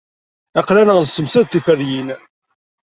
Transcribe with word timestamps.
Aql-aneɣ 0.59 0.97
nessemsad 0.99 1.47
tiferyin. 1.47 2.07